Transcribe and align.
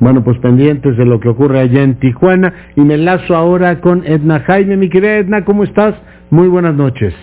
Bueno, 0.00 0.24
pues 0.24 0.38
pendientes 0.38 0.96
de 0.96 1.04
lo 1.04 1.20
que 1.20 1.28
ocurre 1.28 1.60
allá 1.60 1.82
en 1.82 1.96
Tijuana 1.96 2.54
y 2.74 2.80
me 2.80 2.96
lazo 2.96 3.36
ahora 3.36 3.82
con 3.82 4.02
Edna 4.06 4.40
Jaime. 4.40 4.78
Mi 4.78 4.88
querida 4.88 5.18
Edna, 5.18 5.44
¿cómo 5.44 5.62
estás? 5.62 5.94
Muy 6.30 6.48
buenas 6.48 6.74
noches. 6.74 7.14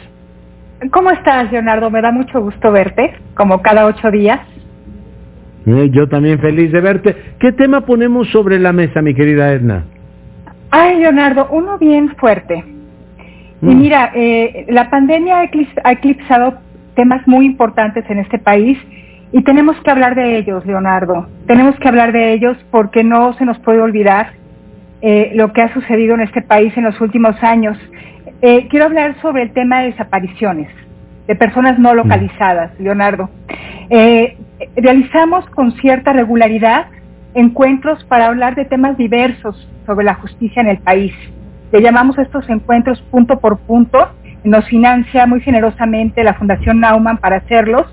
¿Cómo 0.91 1.09
estás, 1.09 1.51
Leonardo? 1.51 1.89
Me 1.89 2.03
da 2.03 2.11
mucho 2.11 2.39
gusto 2.39 2.71
verte, 2.71 3.15
como 3.33 3.63
cada 3.63 3.87
ocho 3.87 4.11
días. 4.11 4.39
Eh, 5.65 5.89
yo 5.91 6.07
también 6.07 6.37
feliz 6.39 6.71
de 6.71 6.79
verte. 6.79 7.15
¿Qué 7.39 7.51
tema 7.51 7.81
ponemos 7.81 8.29
sobre 8.29 8.59
la 8.59 8.71
mesa, 8.71 9.01
mi 9.01 9.15
querida 9.15 9.51
Edna? 9.53 9.85
Ay, 10.69 10.99
Leonardo, 10.99 11.47
uno 11.49 11.79
bien 11.79 12.15
fuerte. 12.17 12.63
Y 13.63 13.65
mm. 13.65 13.79
mira, 13.79 14.11
eh, 14.13 14.67
la 14.69 14.91
pandemia 14.91 15.49
ha 15.83 15.91
eclipsado 15.91 16.59
temas 16.95 17.27
muy 17.27 17.47
importantes 17.47 18.05
en 18.07 18.19
este 18.19 18.37
país 18.37 18.77
y 19.37 19.43
tenemos 19.43 19.79
que 19.83 19.91
hablar 19.91 20.15
de 20.15 20.35
ellos, 20.39 20.65
Leonardo. 20.65 21.27
Tenemos 21.45 21.75
que 21.75 21.87
hablar 21.87 22.11
de 22.11 22.33
ellos 22.33 22.57
porque 22.71 23.03
no 23.03 23.33
se 23.33 23.45
nos 23.45 23.59
puede 23.59 23.79
olvidar 23.79 24.31
eh, 25.03 25.29
lo 25.35 25.53
que 25.53 25.61
ha 25.61 25.71
sucedido 25.75 26.15
en 26.15 26.21
este 26.21 26.41
país 26.41 26.75
en 26.75 26.85
los 26.85 26.99
últimos 26.99 27.35
años. 27.43 27.77
Eh, 28.41 28.67
quiero 28.67 28.85
hablar 28.85 29.15
sobre 29.21 29.43
el 29.43 29.51
tema 29.51 29.81
de 29.81 29.91
desapariciones 29.91 30.69
de 31.27 31.35
personas 31.35 31.77
no 31.77 31.93
localizadas, 31.93 32.71
Leonardo. 32.79 33.29
Eh, 33.91 34.37
realizamos 34.75 35.47
con 35.51 35.71
cierta 35.73 36.13
regularidad 36.13 36.87
encuentros 37.35 38.03
para 38.05 38.25
hablar 38.25 38.55
de 38.55 38.65
temas 38.65 38.97
diversos 38.97 39.69
sobre 39.85 40.05
la 40.05 40.15
justicia 40.15 40.63
en 40.63 40.69
el 40.69 40.79
país. 40.79 41.13
Le 41.71 41.83
llamamos 41.83 42.17
estos 42.17 42.49
encuentros 42.49 43.03
punto 43.11 43.39
por 43.39 43.59
punto. 43.59 43.99
Nos 44.43 44.65
financia 44.65 45.27
muy 45.27 45.41
generosamente 45.41 46.23
la 46.23 46.33
Fundación 46.33 46.79
Nauman 46.79 47.17
para 47.17 47.37
hacerlos 47.37 47.85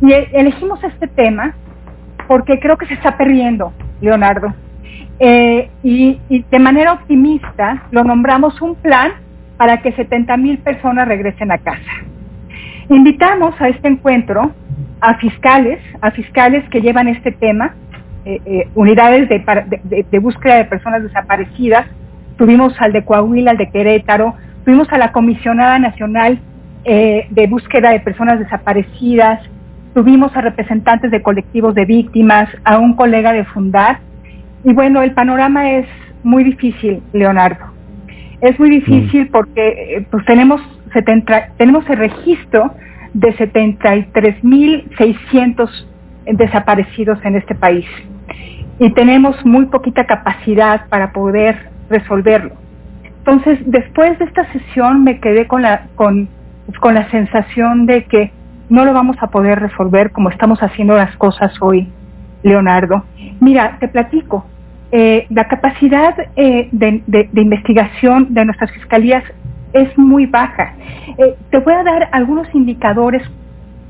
y 0.00 0.12
elegimos 0.12 0.82
este 0.84 1.08
tema 1.08 1.54
porque 2.28 2.60
creo 2.60 2.76
que 2.76 2.86
se 2.86 2.94
está 2.94 3.16
perdiendo, 3.16 3.72
Leonardo. 4.00 4.54
Eh, 5.18 5.68
y, 5.82 6.20
de 6.28 6.58
manera 6.60 6.92
optimista 6.92 7.82
lo 7.90 8.04
nombramos 8.04 8.60
un 8.62 8.76
plan 8.76 9.12
para 9.56 9.82
que 9.82 9.90
70 9.90 10.36
mil 10.36 10.58
personas 10.58 11.08
regresen 11.08 11.50
a 11.50 11.58
casa. 11.58 11.90
Invitamos 12.88 13.60
a 13.60 13.68
este 13.68 13.88
encuentro 13.88 14.52
a 15.00 15.14
fiscales, 15.14 15.80
a 16.00 16.10
fiscales 16.12 16.68
que 16.70 16.80
llevan 16.80 17.08
este 17.08 17.32
tema, 17.32 17.74
eh, 18.24 18.40
eh, 18.44 18.68
unidades 18.74 19.28
de, 19.28 20.04
de, 20.08 20.18
búsqueda 20.18 20.56
de 20.56 20.64
personas 20.66 21.02
desaparecidas. 21.02 21.86
Tuvimos 22.36 22.80
al 22.80 22.92
de 22.92 23.04
Coahuila, 23.04 23.52
al 23.52 23.56
de 23.56 23.70
Querétaro, 23.70 24.34
tuvimos 24.64 24.88
a 24.92 24.98
la 24.98 25.10
comisionada 25.12 25.78
nacional 25.78 26.38
de 26.84 27.46
búsqueda 27.50 27.90
de 27.90 28.00
personas 28.00 28.38
desaparecidas, 28.38 29.42
tuvimos 29.94 30.36
a 30.36 30.40
representantes 30.40 31.10
de 31.10 31.22
colectivos 31.22 31.74
de 31.74 31.84
víctimas, 31.84 32.48
a 32.64 32.78
un 32.78 32.94
colega 32.94 33.32
de 33.32 33.44
Fundar, 33.44 33.98
y 34.64 34.72
bueno, 34.72 35.02
el 35.02 35.12
panorama 35.12 35.70
es 35.70 35.86
muy 36.22 36.44
difícil, 36.44 37.02
Leonardo. 37.12 37.66
Es 38.40 38.58
muy 38.58 38.70
difícil 38.70 39.24
mm. 39.24 39.30
porque 39.30 39.96
eh, 39.96 40.06
pues 40.10 40.24
tenemos, 40.24 40.62
70, 40.92 41.48
tenemos 41.56 41.88
el 41.90 41.98
registro 41.98 42.72
de 43.14 43.34
73.600 43.36 45.86
desaparecidos 46.32 47.18
en 47.24 47.36
este 47.36 47.54
país 47.54 47.86
y 48.78 48.90
tenemos 48.90 49.44
muy 49.44 49.66
poquita 49.66 50.06
capacidad 50.06 50.86
para 50.88 51.12
poder 51.12 51.70
resolverlo. 51.88 52.52
Entonces, 53.18 53.58
después 53.66 54.18
de 54.18 54.24
esta 54.26 54.50
sesión 54.52 55.04
me 55.04 55.20
quedé 55.20 55.46
con 55.46 55.62
la, 55.62 55.86
con, 55.96 56.28
con 56.80 56.94
la 56.94 57.10
sensación 57.10 57.86
de 57.86 58.04
que 58.04 58.30
no 58.68 58.84
lo 58.84 58.92
vamos 58.92 59.16
a 59.20 59.28
poder 59.28 59.60
resolver 59.60 60.12
como 60.12 60.30
estamos 60.30 60.62
haciendo 60.62 60.96
las 60.96 61.16
cosas 61.16 61.52
hoy, 61.60 61.88
Leonardo. 62.42 63.04
Mira, 63.40 63.76
te 63.80 63.88
platico. 63.88 64.44
Eh, 64.90 65.26
la 65.30 65.48
capacidad 65.48 66.14
eh, 66.36 66.68
de, 66.72 67.28
investigación 67.34 68.32
de 68.32 68.44
nuestras 68.46 68.70
fiscalías 68.72 69.24
es 69.72 69.96
muy 69.98 70.26
baja. 70.26 70.74
Eh, 71.18 71.36
te 71.50 71.58
voy 71.58 71.74
a 71.74 71.82
dar 71.82 72.08
algunos 72.12 72.48
indicadores 72.54 73.22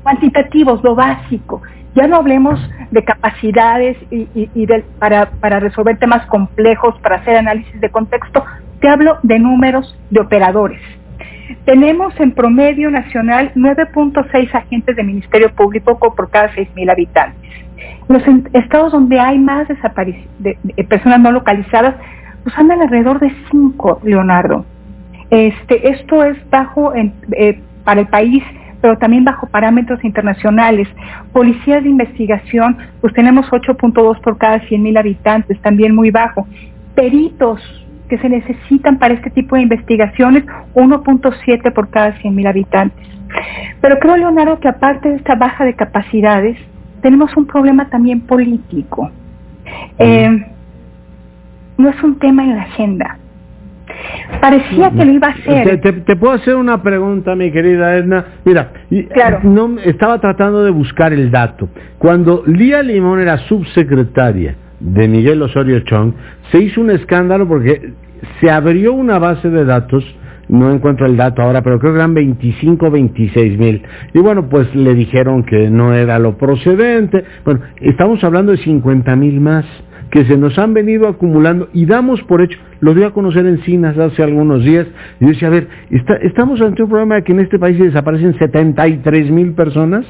cuantitativos, 0.03 0.83
lo 0.83 0.95
básico. 0.95 1.61
Ya 1.95 2.07
no 2.07 2.17
hablemos 2.17 2.59
de 2.91 3.03
capacidades 3.03 3.97
y, 4.11 4.67
para, 4.99 5.31
para 5.31 5.59
resolver 5.59 5.97
temas 5.97 6.25
complejos, 6.27 6.95
para 7.01 7.17
hacer 7.17 7.37
análisis 7.37 7.79
de 7.81 7.89
contexto. 7.89 8.43
Te 8.79 8.87
hablo 8.87 9.17
de 9.23 9.39
números 9.39 9.97
de 10.09 10.21
operadores. 10.21 10.81
Tenemos 11.65 12.17
en 12.19 12.31
promedio 12.31 12.91
nacional 12.91 13.51
9.6 13.55 14.53
agentes 14.53 14.95
de 14.95 15.03
Ministerio 15.03 15.51
Público 15.53 15.97
por 16.15 16.29
cada 16.29 16.51
6.000 16.53 16.91
habitantes. 16.91 17.49
Los 18.07 18.23
estados 18.53 18.91
donde 18.91 19.19
hay 19.19 19.37
más 19.37 19.67
de, 19.67 20.57
personas 20.85 21.19
no 21.19 21.31
localizadas, 21.31 21.95
pues 22.43 22.57
andan 22.57 22.81
alrededor 22.81 23.19
de 23.19 23.31
5, 23.51 24.01
Leonardo. 24.03 24.65
Este, 25.29 25.89
esto 25.89 26.23
es 26.23 26.37
bajo 26.49 26.93
eh, 26.95 27.61
para 27.83 28.01
el 28.01 28.07
país, 28.07 28.43
pero 28.81 28.97
también 28.97 29.25
bajo 29.25 29.47
parámetros 29.47 30.03
internacionales. 30.03 30.87
Policías 31.31 31.83
de 31.83 31.89
investigación, 31.89 32.77
pues 33.01 33.13
tenemos 33.13 33.45
8.2 33.47 34.21
por 34.21 34.37
cada 34.37 34.59
100.000 34.61 34.99
habitantes, 34.99 35.59
también 35.61 35.93
muy 35.93 36.09
bajo. 36.09 36.47
Peritos, 36.95 37.61
que 38.09 38.17
se 38.17 38.27
necesitan 38.27 38.97
para 38.97 39.13
este 39.13 39.29
tipo 39.29 39.55
de 39.55 39.61
investigaciones, 39.61 40.43
1.7 40.73 41.73
por 41.73 41.89
cada 41.89 42.15
100.000 42.15 42.49
habitantes. 42.49 43.07
Pero 43.79 43.99
creo, 43.99 44.17
Leonardo, 44.17 44.59
que 44.59 44.67
aparte 44.67 45.09
de 45.09 45.15
esta 45.15 45.35
baja 45.35 45.63
de 45.63 45.75
capacidades, 45.75 46.57
tenemos 47.01 47.35
un 47.37 47.45
problema 47.45 47.89
también 47.89 48.21
político. 48.21 49.11
Eh, 49.97 50.45
no 51.77 51.89
es 51.89 52.03
un 52.03 52.19
tema 52.19 52.43
en 52.43 52.55
la 52.55 52.63
agenda. 52.63 53.17
Parecía 54.41 54.91
que 54.91 55.05
lo 55.05 55.11
iba 55.11 55.27
a 55.27 55.31
hacer. 55.31 55.81
Te, 55.81 56.15
puedo 56.15 56.33
hacer 56.33 56.55
una 56.55 56.81
pregunta, 56.81 57.35
mi 57.35 57.51
querida 57.51 57.95
Edna. 57.95 58.25
Mira, 58.45 58.71
claro. 59.13 59.39
no, 59.43 59.79
estaba 59.79 60.19
tratando 60.19 60.63
de 60.63 60.71
buscar 60.71 61.11
el 61.13 61.31
dato. 61.31 61.69
Cuando 61.97 62.43
Lía 62.45 62.81
Limón 62.81 63.19
era 63.19 63.37
subsecretaria, 63.37 64.55
de 64.79 65.07
Miguel 65.07 65.41
Osorio 65.41 65.79
Chong, 65.81 66.13
se 66.51 66.59
hizo 66.59 66.81
un 66.81 66.91
escándalo 66.91 67.47
porque 67.47 67.93
se 68.39 68.49
abrió 68.49 68.93
una 68.93 69.19
base 69.19 69.49
de 69.49 69.65
datos, 69.65 70.03
no 70.47 70.71
encuentro 70.71 71.05
el 71.05 71.15
dato 71.15 71.41
ahora, 71.41 71.61
pero 71.61 71.79
creo 71.79 71.93
que 71.93 71.99
eran 71.99 72.13
25, 72.13 72.89
26 72.89 73.59
mil. 73.59 73.83
Y 74.13 74.19
bueno, 74.19 74.49
pues 74.49 74.73
le 74.75 74.95
dijeron 74.95 75.43
que 75.43 75.69
no 75.69 75.93
era 75.93 76.17
lo 76.19 76.37
procedente. 76.37 77.23
Bueno, 77.45 77.61
estamos 77.81 78.23
hablando 78.23 78.51
de 78.51 78.57
50 78.57 79.15
mil 79.15 79.39
más 79.39 79.65
que 80.11 80.25
se 80.25 80.37
nos 80.37 80.57
han 80.57 80.73
venido 80.73 81.07
acumulando 81.07 81.69
y 81.73 81.85
damos 81.85 82.21
por 82.23 82.41
hecho, 82.41 82.57
lo 82.79 82.93
dio 82.93 83.07
a 83.07 83.13
conocer 83.13 83.45
en 83.45 83.59
Cinas 83.59 83.97
hace 83.97 84.23
algunos 84.23 84.63
días, 84.63 84.87
y 85.19 85.25
yo 85.25 85.29
decía, 85.29 85.47
a 85.49 85.51
ver, 85.51 85.67
estamos 86.21 86.59
ante 86.61 86.83
un 86.83 86.89
problema 86.89 87.15
de 87.15 87.23
que 87.23 87.31
en 87.31 87.41
este 87.41 87.59
país 87.59 87.77
desaparecen 87.77 88.37
73 88.37 89.29
mil 89.29 89.53
personas, 89.53 90.05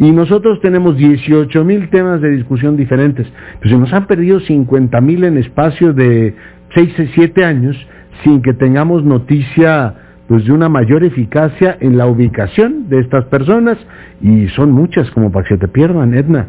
y 0.00 0.12
nosotros 0.12 0.60
tenemos 0.62 0.96
18 0.96 1.62
mil 1.62 1.90
temas 1.90 2.22
de 2.22 2.30
discusión 2.30 2.74
diferentes. 2.74 3.30
Pues 3.58 3.70
se 3.70 3.76
nos 3.76 3.92
han 3.92 4.06
perdido 4.06 4.40
50 4.40 4.98
mil 5.02 5.24
en 5.24 5.36
espacio 5.36 5.92
de 5.92 6.34
6 6.74 7.00
o 7.00 7.02
7 7.14 7.44
años 7.44 7.76
sin 8.24 8.40
que 8.40 8.54
tengamos 8.54 9.04
noticia 9.04 9.94
pues 10.26 10.46
de 10.46 10.52
una 10.52 10.70
mayor 10.70 11.04
eficacia 11.04 11.76
en 11.80 11.98
la 11.98 12.06
ubicación 12.06 12.88
de 12.88 13.00
estas 13.00 13.26
personas 13.26 13.76
y 14.22 14.48
son 14.48 14.72
muchas 14.72 15.10
como 15.10 15.30
para 15.30 15.46
que 15.46 15.56
se 15.56 15.60
te 15.60 15.68
pierdan, 15.68 16.14
Edna. 16.14 16.46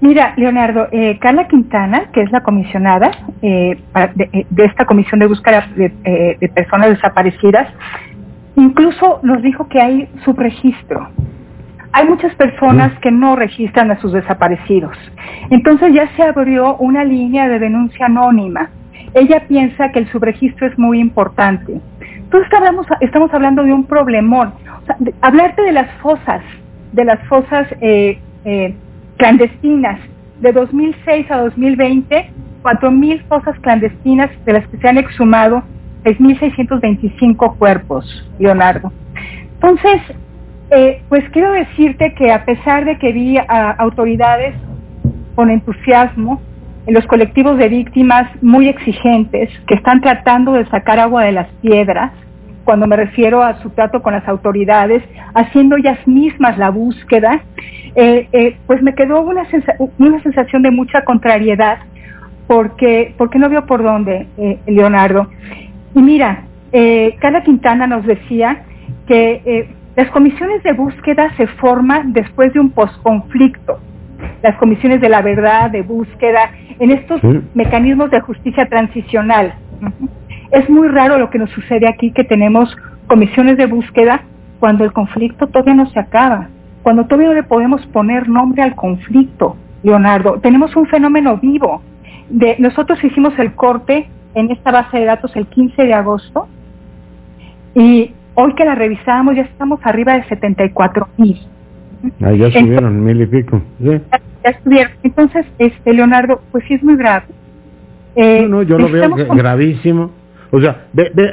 Mira, 0.00 0.34
Leonardo, 0.36 0.88
eh, 0.90 1.16
Carla 1.20 1.46
Quintana, 1.46 2.10
que 2.12 2.22
es 2.22 2.32
la 2.32 2.40
comisionada 2.40 3.12
eh, 3.40 3.78
eh, 3.94 4.46
de, 4.50 4.64
esta 4.64 4.84
comisión 4.84 5.20
de 5.20 5.26
búsqueda 5.26 5.68
de, 5.76 6.50
personas 6.52 6.90
desaparecidas, 6.90 7.68
incluso 8.56 9.20
nos 9.22 9.42
dijo 9.42 9.68
que 9.68 9.80
hay 9.80 10.08
subregistro 10.24 11.08
hay 11.92 12.06
muchas 12.06 12.34
personas 12.34 12.98
que 13.00 13.10
no 13.10 13.36
registran 13.36 13.90
a 13.90 14.00
sus 14.00 14.12
desaparecidos. 14.12 14.96
Entonces 15.50 15.92
ya 15.94 16.08
se 16.16 16.22
abrió 16.22 16.76
una 16.76 17.04
línea 17.04 17.48
de 17.48 17.58
denuncia 17.58 18.06
anónima. 18.06 18.70
Ella 19.14 19.46
piensa 19.48 19.90
que 19.90 20.00
el 20.00 20.10
subregistro 20.10 20.66
es 20.66 20.78
muy 20.78 21.00
importante. 21.00 21.80
Entonces 22.14 22.50
estamos, 22.52 22.86
estamos 23.00 23.32
hablando 23.32 23.62
de 23.62 23.72
un 23.72 23.84
problemón. 23.84 24.52
hablarte 25.22 25.62
de 25.62 25.72
las 25.72 25.90
fosas, 26.02 26.42
de 26.92 27.04
las 27.04 27.20
fosas 27.28 27.66
eh, 27.80 28.18
eh, 28.44 28.74
clandestinas, 29.16 30.00
de 30.40 30.52
2006 30.52 31.30
a 31.30 31.38
2020, 31.38 32.30
4.000 32.62 33.22
fosas 33.28 33.58
clandestinas 33.60 34.30
de 34.44 34.52
las 34.52 34.66
que 34.68 34.76
se 34.76 34.88
han 34.88 34.98
exhumado 34.98 35.62
6.625 36.04 37.56
cuerpos, 37.56 38.30
Leonardo. 38.38 38.92
Entonces, 39.54 40.00
eh, 40.70 41.00
pues 41.08 41.24
quiero 41.30 41.52
decirte 41.52 42.12
que 42.14 42.30
a 42.30 42.44
pesar 42.44 42.84
de 42.84 42.98
que 42.98 43.12
vi 43.12 43.38
a 43.38 43.70
autoridades 43.70 44.54
con 45.34 45.50
entusiasmo, 45.50 46.42
en 46.86 46.94
los 46.94 47.06
colectivos 47.06 47.58
de 47.58 47.68
víctimas 47.68 48.30
muy 48.42 48.68
exigentes, 48.68 49.50
que 49.66 49.74
están 49.74 50.00
tratando 50.00 50.52
de 50.52 50.66
sacar 50.66 50.98
agua 50.98 51.24
de 51.24 51.32
las 51.32 51.48
piedras, 51.62 52.12
cuando 52.64 52.86
me 52.86 52.96
refiero 52.96 53.42
a 53.42 53.60
su 53.62 53.70
trato 53.70 54.02
con 54.02 54.12
las 54.12 54.26
autoridades, 54.28 55.02
haciendo 55.34 55.76
ellas 55.76 55.98
mismas 56.06 56.58
la 56.58 56.70
búsqueda, 56.70 57.42
eh, 57.94 58.28
eh, 58.32 58.56
pues 58.66 58.82
me 58.82 58.94
quedó 58.94 59.20
una, 59.22 59.46
una 59.98 60.22
sensación 60.22 60.62
de 60.62 60.70
mucha 60.70 61.02
contrariedad, 61.02 61.78
porque, 62.46 63.14
porque 63.16 63.38
no 63.38 63.48
veo 63.48 63.66
por 63.66 63.82
dónde, 63.82 64.26
Leonardo. 64.66 65.28
Y 65.94 66.00
mira, 66.00 66.44
Carla 67.20 67.42
Quintana 67.42 67.86
nos 67.86 68.06
decía 68.06 68.62
que 69.06 69.68
las 69.98 70.10
comisiones 70.12 70.62
de 70.62 70.74
búsqueda 70.74 71.34
se 71.36 71.48
forman 71.48 72.12
después 72.12 72.52
de 72.52 72.60
un 72.60 72.70
posconflicto. 72.70 73.80
Las 74.44 74.54
comisiones 74.58 75.00
de 75.00 75.08
la 75.08 75.22
verdad, 75.22 75.72
de 75.72 75.82
búsqueda, 75.82 76.52
en 76.78 76.92
estos 76.92 77.20
mecanismos 77.52 78.08
de 78.12 78.20
justicia 78.20 78.68
transicional. 78.68 79.54
Es 80.52 80.70
muy 80.70 80.86
raro 80.86 81.18
lo 81.18 81.30
que 81.30 81.40
nos 81.40 81.50
sucede 81.50 81.88
aquí, 81.88 82.12
que 82.12 82.22
tenemos 82.22 82.76
comisiones 83.08 83.56
de 83.56 83.66
búsqueda 83.66 84.22
cuando 84.60 84.84
el 84.84 84.92
conflicto 84.92 85.48
todavía 85.48 85.74
no 85.74 85.90
se 85.90 85.98
acaba, 85.98 86.46
cuando 86.84 87.06
todavía 87.06 87.30
no 87.30 87.34
le 87.34 87.42
podemos 87.42 87.84
poner 87.88 88.28
nombre 88.28 88.62
al 88.62 88.76
conflicto, 88.76 89.56
Leonardo. 89.82 90.38
Tenemos 90.38 90.76
un 90.76 90.86
fenómeno 90.86 91.38
vivo. 91.38 91.82
De, 92.30 92.54
nosotros 92.60 93.02
hicimos 93.02 93.36
el 93.40 93.52
corte 93.56 94.08
en 94.34 94.52
esta 94.52 94.70
base 94.70 94.96
de 94.96 95.06
datos 95.06 95.34
el 95.34 95.48
15 95.48 95.82
de 95.82 95.92
agosto 95.92 96.46
y 97.74 98.12
hoy 98.40 98.54
que 98.54 98.64
la 98.64 98.76
revisamos 98.76 99.34
ya 99.34 99.42
estamos 99.42 99.80
arriba 99.82 100.14
de 100.14 100.24
74 100.24 101.08
mil. 101.16 101.36
Ah, 102.22 102.32
ya 102.32 102.50
subieron 102.52 103.04
mil 103.04 103.20
y 103.20 103.26
pico. 103.26 103.60
Ya, 103.80 104.00
estuvieron. 104.44 104.92
Entonces, 105.02 105.44
este 105.58 105.92
Leonardo, 105.92 106.40
pues 106.52 106.64
sí 106.68 106.74
es 106.74 106.82
muy 106.84 106.96
grave. 106.96 107.26
Eh, 108.14 108.42
no, 108.42 108.58
no, 108.58 108.62
yo 108.62 108.78
lo 108.78 108.88
veo 108.88 109.10
gravísimo. 109.34 110.12
O 110.52 110.60
sea, 110.60 110.86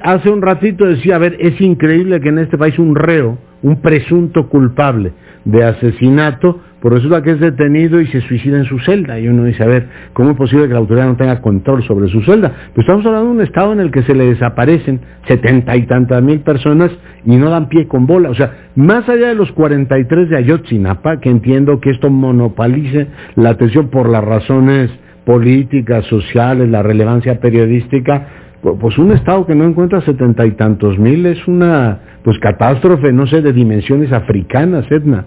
hace 0.03 0.29
un 0.29 0.41
ratito 0.41 0.85
decía, 0.85 1.15
a 1.15 1.19
ver, 1.19 1.37
es 1.39 1.61
increíble 1.61 2.19
que 2.19 2.29
en 2.29 2.39
este 2.39 2.57
país 2.57 2.77
un 2.79 2.95
reo, 2.95 3.37
un 3.65 3.81
presunto 3.81 4.47
culpable 4.47 5.11
de 5.43 5.63
asesinato, 5.63 6.61
pues 6.79 6.93
resulta 6.93 7.23
que 7.23 7.31
es 7.31 7.39
detenido 7.39 7.99
y 7.99 8.05
se 8.07 8.21
suicida 8.21 8.59
en 8.59 8.65
su 8.65 8.77
celda. 8.77 9.19
Y 9.19 9.27
uno 9.27 9.43
dice, 9.43 9.63
a 9.63 9.65
ver, 9.65 9.87
¿cómo 10.13 10.31
es 10.31 10.37
posible 10.37 10.67
que 10.67 10.73
la 10.73 10.79
autoridad 10.79 11.07
no 11.07 11.15
tenga 11.15 11.41
control 11.41 11.83
sobre 11.83 12.07
su 12.09 12.21
celda? 12.21 12.51
Pues 12.75 12.85
estamos 12.85 13.03
hablando 13.07 13.29
de 13.29 13.35
un 13.37 13.41
estado 13.41 13.73
en 13.73 13.79
el 13.79 13.89
que 13.89 14.03
se 14.03 14.13
le 14.13 14.25
desaparecen 14.25 15.01
setenta 15.27 15.75
y 15.75 15.87
tantas 15.87 16.21
mil 16.21 16.41
personas 16.41 16.91
y 17.25 17.37
no 17.37 17.49
dan 17.49 17.67
pie 17.67 17.87
con 17.87 18.05
bola. 18.05 18.29
O 18.29 18.35
sea, 18.35 18.69
más 18.75 19.09
allá 19.09 19.29
de 19.29 19.35
los 19.35 19.51
43 19.53 20.29
de 20.29 20.37
Ayotzinapa, 20.37 21.19
que 21.19 21.31
entiendo 21.31 21.79
que 21.79 21.89
esto 21.89 22.11
monopolice 22.11 23.07
la 23.33 23.49
atención 23.49 23.89
por 23.89 24.09
las 24.09 24.23
razones 24.23 24.91
políticas, 25.25 26.05
sociales, 26.05 26.69
la 26.69 26.83
relevancia 26.83 27.39
periodística, 27.39 28.27
pues 28.73 28.97
un 28.97 29.11
estado 29.11 29.45
que 29.45 29.53
no 29.53 29.65
encuentra 29.65 30.01
setenta 30.01 30.45
y 30.45 30.51
tantos 30.51 30.97
mil 30.97 31.25
es 31.25 31.47
una 31.47 31.99
pues 32.23 32.39
catástrofe, 32.39 33.13
no 33.13 33.27
sé, 33.27 33.41
de 33.41 33.53
dimensiones 33.53 34.11
africanas, 34.11 34.85
Edna. 34.89 35.25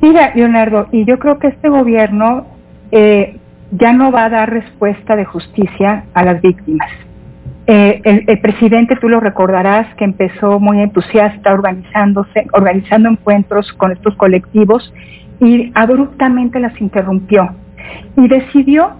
Mira, 0.00 0.32
Leonardo, 0.34 0.86
y 0.92 1.04
yo 1.04 1.18
creo 1.18 1.38
que 1.38 1.48
este 1.48 1.68
gobierno 1.68 2.46
eh, 2.92 3.36
ya 3.72 3.92
no 3.92 4.12
va 4.12 4.26
a 4.26 4.30
dar 4.30 4.50
respuesta 4.50 5.16
de 5.16 5.24
justicia 5.24 6.04
a 6.14 6.24
las 6.24 6.40
víctimas. 6.40 6.88
Eh, 7.66 8.00
el, 8.04 8.24
el, 8.28 8.38
presidente, 8.38 8.94
tú 9.00 9.08
lo 9.08 9.18
recordarás, 9.18 9.92
que 9.96 10.04
empezó 10.04 10.60
muy 10.60 10.80
entusiasta 10.80 11.52
organizándose, 11.52 12.46
organizando 12.52 13.08
encuentros 13.08 13.72
con 13.72 13.90
estos 13.90 14.14
colectivos 14.14 14.94
y 15.40 15.72
abruptamente 15.74 16.60
las 16.60 16.80
interrumpió 16.80 17.50
y 18.16 18.28
decidió 18.28 18.92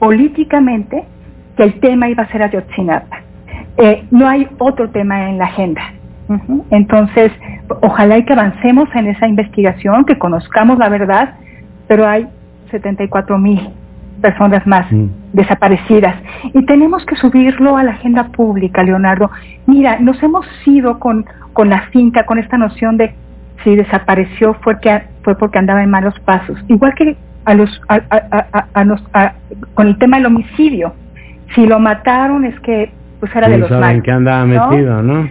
políticamente 0.00 1.04
que 1.58 1.64
el 1.64 1.80
tema 1.80 2.08
iba 2.08 2.22
a 2.22 2.28
ser 2.28 2.40
Ayotzinapa. 2.44 3.18
Eh, 3.76 4.04
no 4.12 4.28
hay 4.28 4.48
otro 4.58 4.88
tema 4.90 5.28
en 5.28 5.38
la 5.38 5.46
agenda. 5.46 5.82
Entonces, 6.70 7.32
ojalá 7.82 8.18
y 8.18 8.24
que 8.24 8.32
avancemos 8.32 8.88
en 8.94 9.08
esa 9.08 9.26
investigación, 9.26 10.04
que 10.04 10.18
conozcamos 10.18 10.78
la 10.78 10.88
verdad, 10.88 11.34
pero 11.88 12.06
hay 12.06 12.28
74 12.70 13.38
mil 13.38 13.70
personas 14.20 14.64
más 14.66 14.90
mm. 14.92 15.06
desaparecidas. 15.32 16.14
Y 16.54 16.64
tenemos 16.64 17.04
que 17.06 17.16
subirlo 17.16 17.76
a 17.76 17.82
la 17.82 17.92
agenda 17.92 18.28
pública, 18.28 18.84
Leonardo. 18.84 19.30
Mira, 19.66 19.98
nos 19.98 20.22
hemos 20.22 20.46
ido 20.64 21.00
con, 21.00 21.24
con 21.54 21.70
la 21.70 21.88
finca, 21.90 22.24
con 22.24 22.38
esta 22.38 22.56
noción 22.56 22.98
de 22.98 23.14
si 23.64 23.74
desapareció 23.74 24.54
fue, 24.62 24.78
que, 24.78 25.02
fue 25.22 25.36
porque 25.36 25.58
andaba 25.58 25.82
en 25.82 25.90
malos 25.90 26.14
pasos. 26.20 26.56
Igual 26.68 26.94
que 26.94 27.16
a 27.44 27.54
los, 27.54 27.80
a, 27.88 29.32
con 29.74 29.88
el 29.88 29.98
tema 29.98 30.18
del 30.18 30.26
homicidio 30.26 30.92
si 31.54 31.66
lo 31.66 31.78
mataron 31.78 32.44
es 32.44 32.58
que 32.60 32.90
pues 33.20 33.34
era 33.34 33.48
de 33.48 33.58
los 33.58 33.68
saben 33.68 34.02
que 34.02 34.12
andaba 34.12 34.44
metido, 34.44 35.02
¿no? 35.02 35.28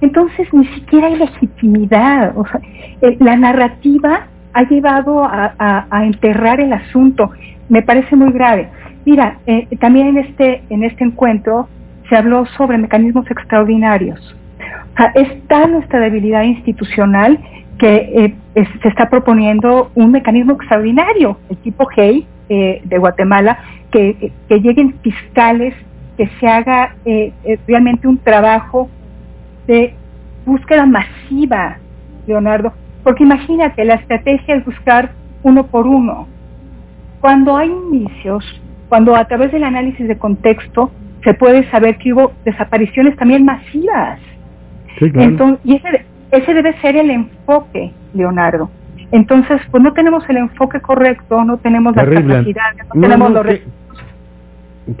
entonces 0.00 0.52
ni 0.52 0.66
siquiera 0.68 1.06
hay 1.06 1.16
legitimidad, 1.16 2.36
o 2.36 2.46
sea, 2.46 2.60
eh, 3.02 3.16
la 3.20 3.36
narrativa 3.36 4.26
ha 4.52 4.62
llevado 4.64 5.22
a, 5.24 5.84
enterrar 6.04 6.60
el 6.60 6.72
asunto, 6.72 7.30
me 7.68 7.82
parece 7.82 8.16
muy 8.16 8.32
grave. 8.32 8.68
Mira, 9.04 9.38
eh, 9.46 9.68
también 9.78 10.08
en 10.08 10.18
este 10.18 10.62
en 10.70 10.82
este 10.82 11.04
encuentro 11.04 11.68
se 12.08 12.16
habló 12.16 12.44
sobre 12.56 12.78
mecanismos 12.78 13.30
extraordinarios. 13.30 14.36
O 14.94 14.96
sea, 14.96 15.12
está 15.14 15.66
nuestra 15.68 16.00
debilidad 16.00 16.42
institucional 16.42 17.38
que 17.78 18.34
eh, 18.54 18.66
se 18.82 18.88
está 18.88 19.08
proponiendo 19.08 19.90
un 19.94 20.10
mecanismo 20.10 20.54
extraordinario, 20.54 21.38
el 21.48 21.56
tipo 21.58 21.86
GEI 21.86 22.26
de 22.48 22.98
Guatemala, 22.98 23.60
que, 23.90 24.32
lleguen 24.48 24.94
fiscales, 25.02 25.74
que 26.16 26.28
se 26.38 26.46
haga 26.46 26.96
eh, 27.04 27.32
eh, 27.44 27.58
realmente 27.66 28.06
un 28.06 28.18
trabajo 28.18 28.88
de 29.66 29.94
búsqueda 30.44 30.86
masiva, 30.86 31.78
Leonardo, 32.26 32.72
porque 33.02 33.24
imagínate, 33.24 33.84
la 33.84 33.94
estrategia 33.94 34.56
es 34.56 34.64
buscar 34.64 35.12
uno 35.42 35.66
por 35.66 35.86
uno. 35.86 36.26
Cuando 37.20 37.56
hay 37.56 37.70
inicios, 37.70 38.44
cuando 38.88 39.14
a 39.14 39.24
través 39.26 39.52
del 39.52 39.64
análisis 39.64 40.06
de 40.06 40.18
contexto 40.18 40.90
se 41.22 41.34
puede 41.34 41.70
saber 41.70 41.98
que 41.98 42.12
hubo 42.12 42.32
desapariciones 42.44 43.16
también 43.16 43.44
masivas. 43.44 44.18
Entonces, 45.00 45.60
y 45.64 45.76
ese, 45.76 46.04
ese 46.30 46.54
debe 46.54 46.78
ser 46.80 46.96
el 46.96 47.10
enfoque, 47.10 47.92
Leonardo. 48.14 48.70
Entonces, 49.12 49.60
pues 49.70 49.82
no 49.82 49.92
tenemos 49.92 50.28
el 50.28 50.36
enfoque 50.36 50.80
correcto, 50.80 51.44
no 51.44 51.58
tenemos 51.58 51.96
la 51.96 52.04
capacidad, 52.04 52.74
no, 52.94 53.00
tenemos 53.00 53.30
los 53.32 53.46
Qué 53.46 53.62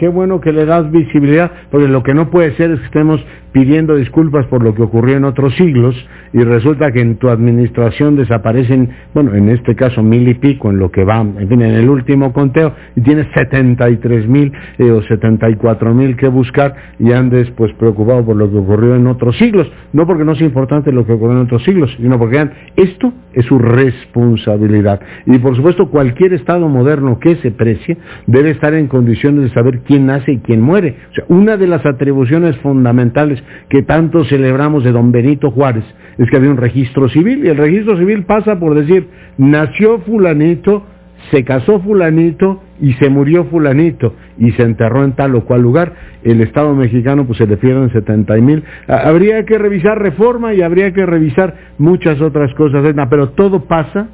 bueno 0.08 0.40
que 0.40 0.52
le 0.52 0.64
das 0.64 0.90
visibilidad, 0.90 1.50
porque 1.70 1.88
lo 1.88 2.02
que 2.02 2.14
no 2.14 2.30
puede 2.30 2.54
ser 2.56 2.70
es 2.70 2.80
que 2.80 2.86
estemos 2.86 3.24
pidiendo 3.52 3.96
disculpas 3.96 4.46
por 4.46 4.62
lo 4.62 4.74
que 4.74 4.82
ocurrió 4.82 5.16
en 5.16 5.24
otros 5.24 5.54
siglos 5.56 5.94
y 6.32 6.42
resulta 6.42 6.92
que 6.92 7.00
en 7.00 7.16
tu 7.16 7.28
administración 7.28 8.16
desaparecen, 8.16 8.90
bueno, 9.14 9.34
en 9.34 9.48
este 9.48 9.74
caso 9.74 10.02
mil 10.02 10.28
y 10.28 10.34
pico 10.34 10.70
en 10.70 10.78
lo 10.78 10.90
que 10.90 11.04
va, 11.04 11.20
en 11.20 11.48
fin, 11.48 11.62
en 11.62 11.74
el 11.74 11.88
último 11.88 12.32
conteo 12.32 12.74
y 12.94 13.00
tienes 13.00 13.26
73 13.34 14.28
mil 14.28 14.52
eh, 14.78 14.90
o 14.90 15.02
74 15.02 15.94
mil 15.94 16.16
que 16.16 16.28
buscar 16.28 16.74
y 16.98 17.12
andes 17.12 17.50
pues 17.56 17.72
preocupado 17.74 18.24
por 18.24 18.36
lo 18.36 18.50
que 18.50 18.56
ocurrió 18.56 18.94
en 18.94 19.06
otros 19.06 19.36
siglos, 19.38 19.70
no 19.92 20.06
porque 20.06 20.24
no 20.24 20.34
sea 20.34 20.46
importante 20.46 20.92
lo 20.92 21.04
que 21.04 21.12
ocurrió 21.12 21.36
en 21.36 21.44
otros 21.44 21.64
siglos, 21.64 21.94
sino 21.96 22.18
porque 22.18 22.48
esto 22.76 23.12
es 23.32 23.44
su 23.46 23.58
responsabilidad 23.58 25.00
y 25.26 25.38
por 25.38 25.56
supuesto 25.56 25.90
cualquier 25.90 26.32
Estado 26.32 26.68
moderno 26.68 27.18
que 27.18 27.36
se 27.36 27.50
precie 27.50 27.96
debe 28.26 28.50
estar 28.50 28.74
en 28.74 28.86
condiciones 28.86 29.42
de 29.44 29.50
saber 29.50 29.80
quién 29.80 30.06
nace 30.06 30.32
y 30.32 30.38
quién 30.38 30.60
muere. 30.60 30.96
O 31.10 31.14
sea, 31.14 31.24
una 31.28 31.56
de 31.56 31.66
las 31.66 31.84
atribuciones 31.84 32.56
fundamentales 32.58 33.39
que 33.68 33.82
tanto 33.82 34.24
celebramos 34.24 34.84
de 34.84 34.92
don 34.92 35.12
Benito 35.12 35.50
Juárez 35.50 35.84
es 36.18 36.28
que 36.30 36.36
había 36.36 36.50
un 36.50 36.58
registro 36.58 37.08
civil 37.08 37.44
y 37.44 37.48
el 37.48 37.56
registro 37.56 37.96
civil 37.96 38.24
pasa 38.24 38.58
por 38.58 38.74
decir, 38.74 39.08
nació 39.38 40.00
fulanito, 40.00 40.84
se 41.30 41.44
casó 41.44 41.80
fulanito 41.80 42.62
y 42.80 42.92
se 42.94 43.08
murió 43.08 43.44
fulanito 43.44 44.14
y 44.38 44.52
se 44.52 44.62
enterró 44.62 45.04
en 45.04 45.12
tal 45.12 45.34
o 45.34 45.44
cual 45.44 45.62
lugar. 45.62 45.92
El 46.22 46.40
Estado 46.40 46.74
mexicano 46.74 47.26
pues 47.26 47.38
se 47.38 47.46
le 47.46 47.56
pierden 47.56 47.90
70 47.90 48.34
mil. 48.36 48.64
Habría 48.86 49.44
que 49.44 49.58
revisar 49.58 49.98
reforma 49.98 50.52
y 50.52 50.62
habría 50.62 50.92
que 50.92 51.06
revisar 51.06 51.54
muchas 51.78 52.20
otras 52.20 52.52
cosas, 52.54 52.82
pero 53.08 53.30
todo 53.30 53.64
pasa 53.64 54.08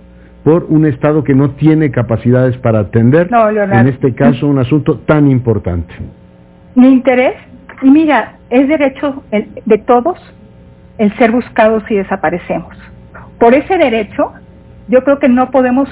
por 0.44 0.66
un 0.68 0.86
Estado 0.86 1.24
que 1.24 1.34
no 1.34 1.50
tiene 1.52 1.90
capacidades 1.90 2.56
para 2.58 2.78
atender, 2.78 3.28
en 3.72 3.88
este 3.88 4.14
caso, 4.14 4.46
un 4.46 4.60
asunto 4.60 5.00
tan 5.00 5.28
importante. 5.28 5.92
Mi 6.76 6.88
interés 6.88 7.34
y 7.82 7.90
mira, 7.90 8.35
es 8.50 8.68
derecho 8.68 9.22
de 9.30 9.78
todos 9.78 10.18
el 10.98 11.14
ser 11.16 11.30
buscados 11.30 11.82
y 11.90 11.96
desaparecemos. 11.96 12.76
Por 13.38 13.54
ese 13.54 13.76
derecho, 13.76 14.32
yo 14.88 15.04
creo 15.04 15.18
que 15.18 15.28
no 15.28 15.50
podemos 15.50 15.88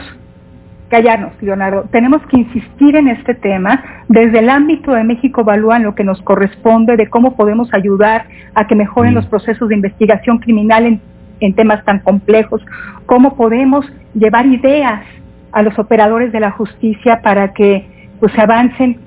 callarnos, 0.88 1.32
Leonardo. 1.40 1.84
Tenemos 1.90 2.22
que 2.26 2.38
insistir 2.38 2.96
en 2.96 3.08
este 3.08 3.34
tema. 3.34 3.82
Desde 4.08 4.38
el 4.38 4.48
ámbito 4.48 4.92
de 4.92 5.04
México 5.04 5.40
evalúan 5.40 5.82
lo 5.82 5.94
que 5.94 6.04
nos 6.04 6.20
corresponde, 6.22 6.96
de 6.96 7.08
cómo 7.08 7.36
podemos 7.36 7.72
ayudar 7.74 8.26
a 8.54 8.66
que 8.66 8.74
mejoren 8.74 9.12
mm. 9.12 9.16
los 9.16 9.26
procesos 9.26 9.68
de 9.68 9.74
investigación 9.74 10.38
criminal 10.38 10.86
en, 10.86 11.00
en 11.40 11.54
temas 11.54 11.84
tan 11.84 11.98
complejos, 11.98 12.64
cómo 13.06 13.36
podemos 13.36 13.86
llevar 14.14 14.46
ideas 14.46 15.02
a 15.52 15.62
los 15.62 15.78
operadores 15.78 16.32
de 16.32 16.40
la 16.40 16.50
justicia 16.50 17.20
para 17.22 17.52
que 17.52 17.86
pues, 18.20 18.32
se 18.32 18.40
avancen 18.40 18.98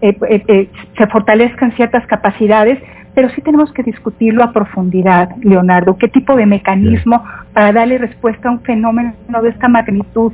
eh, 0.00 0.16
eh, 0.28 0.42
eh, 0.46 0.68
se 0.96 1.06
fortalezcan 1.08 1.72
ciertas 1.72 2.06
capacidades, 2.06 2.78
pero 3.14 3.28
sí 3.30 3.40
tenemos 3.40 3.72
que 3.72 3.82
discutirlo 3.82 4.44
a 4.44 4.52
profundidad, 4.52 5.30
Leonardo, 5.42 5.96
qué 5.96 6.08
tipo 6.08 6.36
de 6.36 6.46
mecanismo 6.46 7.24
para 7.52 7.72
darle 7.72 7.98
respuesta 7.98 8.48
a 8.48 8.52
un 8.52 8.60
fenómeno 8.60 9.14
de 9.42 9.48
esta 9.48 9.68
magnitud, 9.68 10.32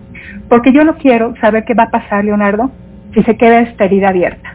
porque 0.48 0.72
yo 0.72 0.84
no 0.84 0.96
quiero 0.96 1.34
saber 1.40 1.64
qué 1.64 1.72
va 1.74 1.84
a 1.84 1.90
pasar, 1.90 2.24
Leonardo, 2.24 2.70
y 3.14 3.22
se 3.22 3.36
queda 3.36 3.60
esta 3.60 3.84
herida 3.84 4.08
abierta. 4.08 4.54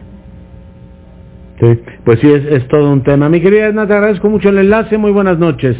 Sí, 1.59 1.79
pues 2.05 2.19
sí, 2.19 2.31
es, 2.31 2.45
es 2.45 2.67
todo 2.67 2.91
un 2.93 3.03
tema. 3.03 3.29
Mi 3.29 3.41
querida 3.41 3.65
Edna, 3.67 3.87
te 3.87 3.93
agradezco 3.93 4.29
mucho 4.29 4.49
el 4.49 4.59
enlace. 4.59 4.97
Muy 4.97 5.11
buenas 5.11 5.37
noches. 5.39 5.75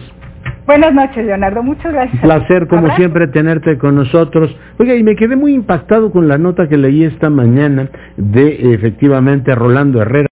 Buenas 0.70 0.94
noches, 0.94 1.26
Leonardo. 1.26 1.64
Muchas 1.64 1.92
gracias. 1.92 2.14
Un 2.14 2.30
placer, 2.30 2.68
como 2.68 2.96
siempre, 2.96 3.28
tenerte 3.30 3.80
con 3.80 3.96
nosotros. 3.96 4.56
Oiga, 4.78 4.94
y 4.94 5.02
me 5.02 5.16
quedé 5.16 5.36
muy 5.36 5.56
impactado 5.56 6.12
con 6.12 6.28
la 6.28 6.38
nota 6.38 6.70
que 6.70 6.78
leí 6.78 7.06
esta 7.06 7.32
mañana 7.32 7.90
de, 8.18 8.76
efectivamente, 8.76 9.56
Rolando 9.56 10.00
Herrera. 10.00 10.28